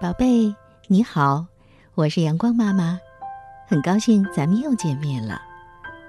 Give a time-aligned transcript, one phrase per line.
[0.00, 0.54] 宝贝，
[0.86, 1.44] 你好，
[1.94, 2.98] 我是阳光妈妈，
[3.68, 5.38] 很高兴咱们又见面了。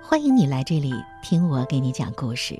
[0.01, 2.57] 欢迎你来这里听我给你讲故事。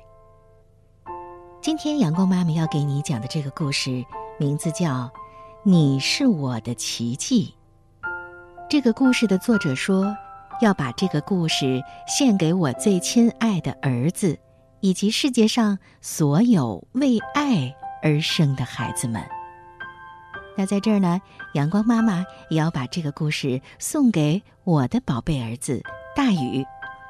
[1.62, 4.04] 今天阳光妈妈要给你讲的这个故事
[4.38, 5.04] 名字叫
[5.62, 7.54] 《你是我的奇迹》。
[8.68, 10.14] 这个故事的作者说，
[10.60, 14.38] 要把这个故事献给我最亲爱的儿子，
[14.80, 19.22] 以及世界上所有为爱而生的孩子们。
[20.56, 21.20] 那在这儿呢，
[21.54, 25.82] 阳光妈妈也要把这个故事送给我的宝贝儿子
[26.14, 26.64] 大宇。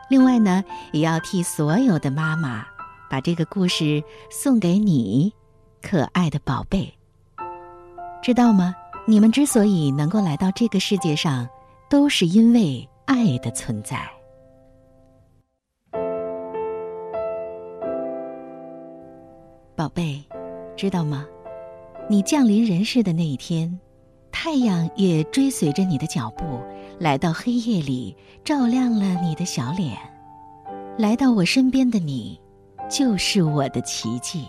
[0.08, 2.64] 另外呢，也要替所有的妈妈
[3.10, 5.32] 把这个故事送给你，
[5.80, 6.92] 可爱的宝贝。
[8.22, 8.74] 知道吗？
[9.04, 11.48] 你们之所以能够来到这个世界上，
[11.90, 13.98] 都是因为爱的存在。
[19.74, 20.22] 宝贝，
[20.76, 21.26] 知道吗？
[22.12, 23.80] 你降临人世的那一天，
[24.30, 26.60] 太阳也追随着你的脚步，
[26.98, 29.96] 来到黑夜里，照亮了你的小脸。
[30.98, 32.38] 来到我身边的你，
[32.90, 34.46] 就是我的奇迹。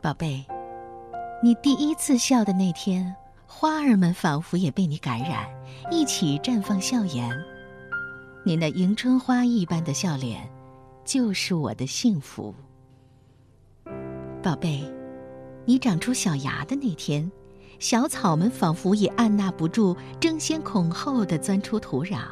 [0.00, 0.44] 宝贝，
[1.44, 3.14] 你第一次笑的那天，
[3.46, 5.48] 花儿们仿佛也被你感染，
[5.92, 7.30] 一起绽放笑颜。
[8.44, 10.40] 你那迎春花一般的笑脸，
[11.04, 12.52] 就是我的幸福。
[14.42, 14.82] 宝贝。
[15.66, 17.30] 你长出小芽的那天，
[17.78, 22.22] 小草们仿佛也按捺不住，争先恐后的钻出土壤。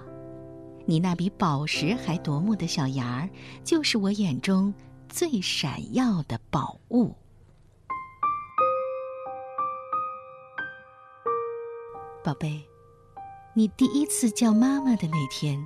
[0.84, 3.28] 你那比宝石还夺目的小芽儿，
[3.62, 4.72] 就是我眼中
[5.08, 7.14] 最闪耀的宝物。
[12.24, 12.62] 宝贝，
[13.54, 15.62] 你第一次叫妈妈的那天，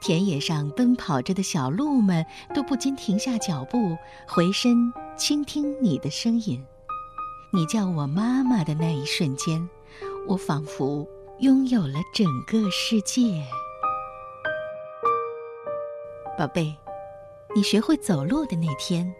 [0.00, 6.64] 田野上奔跑着的小鹿们都不禁停下脚步，回身倾听你的声音。
[7.54, 9.68] 你叫我妈妈的那一瞬间，
[10.26, 11.06] 我仿佛
[11.38, 13.44] 拥有了整个世界。
[16.36, 16.74] 宝贝，
[17.54, 19.14] 你学会走路的那天，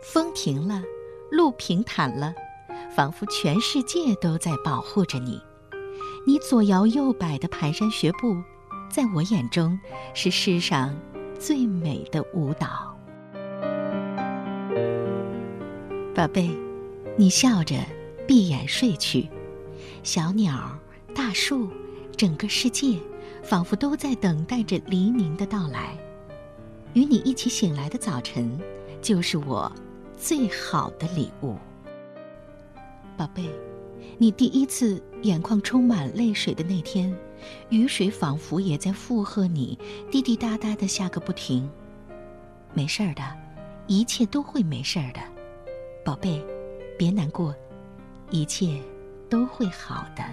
[0.00, 0.80] 风停了，
[1.28, 2.32] 路平坦了，
[2.94, 5.42] 仿佛全世界都在保护着你。
[6.24, 8.40] 你左摇右摆的蹒跚学步，
[8.88, 9.76] 在我眼中
[10.14, 10.96] 是世上
[11.36, 12.96] 最美的舞蹈。
[16.14, 16.48] 宝贝。
[17.14, 17.76] 你笑着，
[18.26, 19.28] 闭眼睡去，
[20.02, 20.78] 小鸟、
[21.14, 21.68] 大树，
[22.16, 22.98] 整个世界，
[23.42, 25.94] 仿佛都在等待着黎明的到来。
[26.94, 28.58] 与你一起醒来的早晨，
[29.02, 29.70] 就是我
[30.18, 31.56] 最好的礼物。
[33.14, 33.44] 宝贝，
[34.16, 37.14] 你第一次眼眶充满泪水的那天，
[37.68, 39.78] 雨水仿佛也在附和你，
[40.10, 41.68] 滴滴答答的下个不停。
[42.72, 43.22] 没事儿的，
[43.86, 45.20] 一切都会没事儿的，
[46.02, 46.42] 宝贝。
[46.98, 47.54] 别难过，
[48.30, 48.80] 一切
[49.28, 50.24] 都会好的，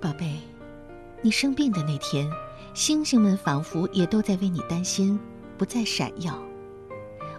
[0.00, 0.38] 宝贝。
[1.20, 2.30] 你生病的那天，
[2.74, 5.18] 星星们仿佛也都在为你担心，
[5.56, 6.40] 不再闪耀。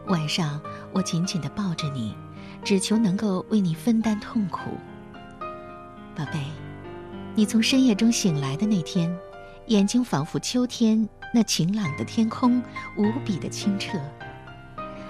[0.07, 0.59] 晚上，
[0.91, 2.13] 我紧紧的抱着你，
[2.61, 4.71] 只求能够为你分担痛苦。
[6.13, 6.43] 宝贝，
[7.35, 9.17] 你从深夜中醒来的那天，
[9.67, 12.61] 眼睛仿佛秋天那晴朗的天空，
[12.97, 13.97] 无比的清澈。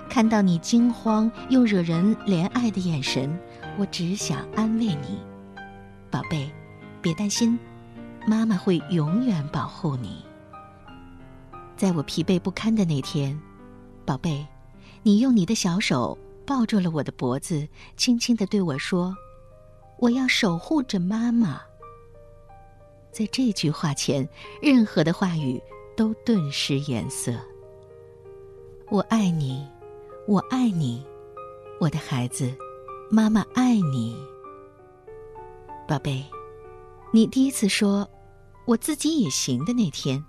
[0.10, 3.40] 看到你惊慌又惹人怜爱的眼神，
[3.78, 5.20] 我只想安慰你，
[6.10, 6.50] 宝贝，
[7.00, 7.58] 别担心，
[8.26, 10.26] 妈妈会永远保护你。
[11.78, 13.40] 在我疲惫不堪的那天，
[14.04, 14.46] 宝贝，
[15.04, 17.66] 你用你的小手抱住了我的脖子，
[17.96, 19.16] 轻轻的对我说
[20.00, 21.62] ：“我要守护着妈妈。”
[23.14, 24.28] 在这句话前，
[24.62, 25.62] 任何的话语
[25.96, 27.34] 都顿失颜色。
[28.90, 29.66] 我爱你。
[30.30, 31.04] 我爱你，
[31.80, 32.56] 我的孩子，
[33.10, 34.16] 妈妈爱你，
[35.88, 36.24] 宝贝。
[37.12, 38.08] 你第一次说
[38.68, 40.24] “我自己也行”的那天，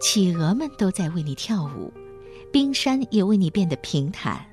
[0.00, 1.92] 企鹅们都在为你跳舞，
[2.52, 4.44] 冰山也为你变得平坦。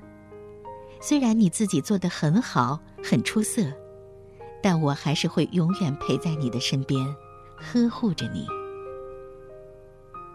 [1.00, 3.64] 虽然你自己做的很好，很出色，
[4.62, 7.04] 但我还是会永远陪在你的身边，
[7.56, 8.46] 呵护着你，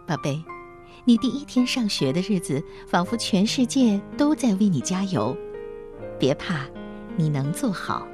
[0.06, 0.44] 宝贝。
[1.04, 5.36] 你第一天上学的日子，仿佛全世界都在为你加油。
[6.18, 6.66] 别怕，
[7.16, 8.06] 你能做好。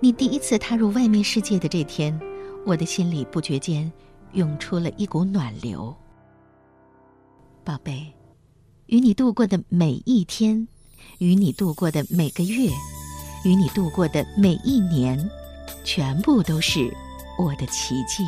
[0.00, 2.18] 你第一次踏入外面世界的这天，
[2.64, 3.90] 我的心里不觉间
[4.34, 5.94] 涌出了一股暖流。
[7.64, 8.06] 宝贝，
[8.86, 10.68] 与你度过的每一天，
[11.18, 12.70] 与你度过的每个月，
[13.44, 15.18] 与你度过的每一年，
[15.82, 16.88] 全部都是
[17.36, 18.24] 我的奇迹。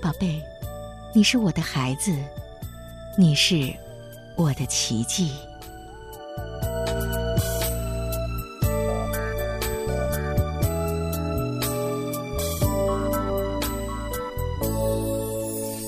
[0.00, 0.42] 宝贝。
[1.14, 2.10] 你是我的孩子
[3.18, 3.70] 你是
[4.34, 5.30] 我的奇迹。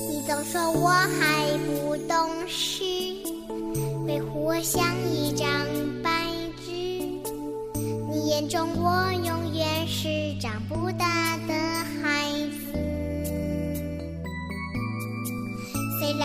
[0.07, 2.83] 你总说我还不懂事
[4.05, 5.47] 维护我像一张
[6.03, 6.11] 白
[6.63, 6.71] 纸。
[8.11, 11.24] 你眼中我永远是长不大。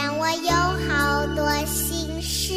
[0.03, 0.51] 但我有
[0.89, 2.55] 好多心事，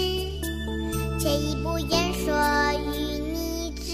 [1.19, 2.33] 却已不言说
[2.73, 3.91] 与你知。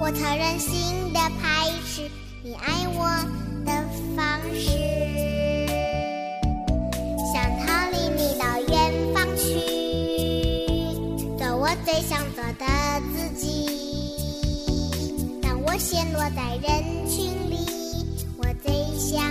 [0.00, 2.10] 我特任性的排斥
[2.42, 3.08] 你爱我
[3.64, 3.70] 的
[4.16, 4.66] 方式。
[7.32, 9.46] 想逃离你到远方去，
[11.38, 12.66] 做我最想做的
[13.14, 13.46] 自己。
[15.40, 17.54] 当我陷落在人群里，
[18.38, 19.22] 我最想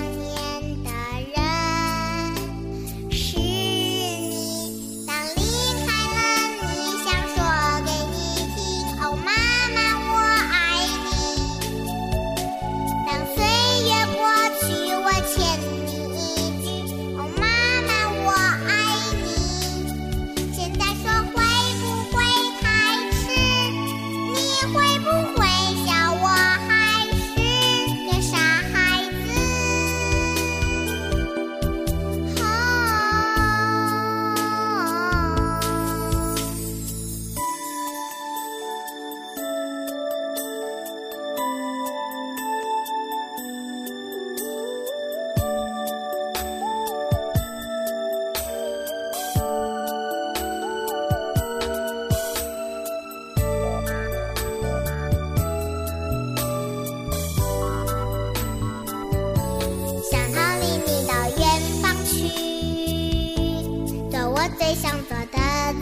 [64.80, 65.38] 想做的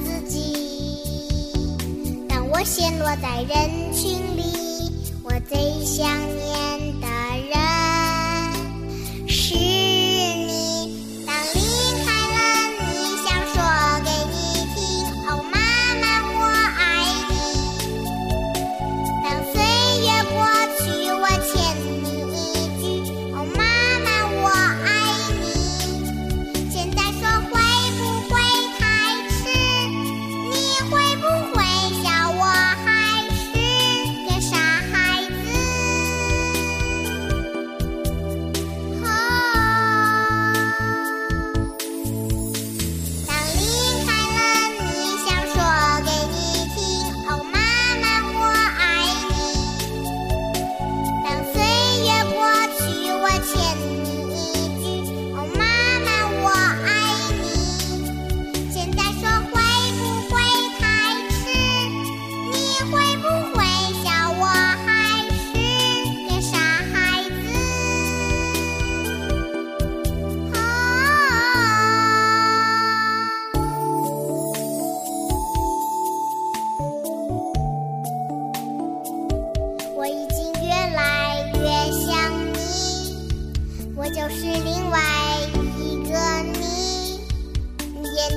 [0.06, 0.36] 自己。
[2.30, 4.90] 当我陷落在人群里，
[5.22, 6.08] 我最想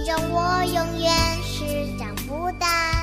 [0.08, 1.12] 让我永远
[1.42, 2.97] 是长不大